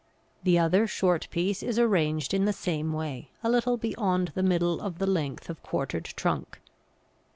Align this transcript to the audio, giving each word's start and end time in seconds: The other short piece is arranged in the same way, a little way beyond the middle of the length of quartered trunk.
The 0.41 0.57
other 0.57 0.87
short 0.87 1.27
piece 1.29 1.61
is 1.61 1.77
arranged 1.77 2.33
in 2.33 2.45
the 2.45 2.53
same 2.53 2.91
way, 2.91 3.29
a 3.43 3.51
little 3.51 3.75
way 3.75 3.81
beyond 3.89 4.29
the 4.29 4.41
middle 4.41 4.81
of 4.81 4.97
the 4.97 5.05
length 5.05 5.47
of 5.47 5.61
quartered 5.61 6.05
trunk. 6.05 6.59